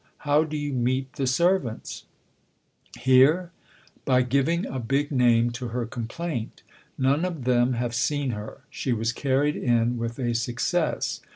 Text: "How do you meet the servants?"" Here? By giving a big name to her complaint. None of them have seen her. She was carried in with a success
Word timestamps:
"How 0.31 0.43
do 0.43 0.57
you 0.57 0.73
meet 0.73 1.13
the 1.13 1.27
servants?"" 1.27 2.05
Here? 3.01 3.51
By 4.03 4.23
giving 4.23 4.65
a 4.65 4.79
big 4.79 5.11
name 5.11 5.51
to 5.51 5.67
her 5.67 5.85
complaint. 5.85 6.63
None 6.97 7.23
of 7.23 7.43
them 7.43 7.73
have 7.73 7.93
seen 7.93 8.31
her. 8.31 8.61
She 8.71 8.93
was 8.93 9.13
carried 9.13 9.55
in 9.55 9.99
with 9.99 10.17
a 10.17 10.33
success 10.33 11.21